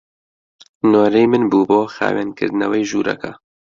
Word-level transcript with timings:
نۆرەی 0.91 1.25
من 1.31 1.43
بوو 1.51 1.67
بۆ 1.69 1.79
خاوێنکردنەوەی 1.95 2.87
ژوورەکە. 2.89 3.31